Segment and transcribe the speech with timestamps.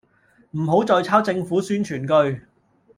[0.53, 2.41] 唔好再抄政府宣傳句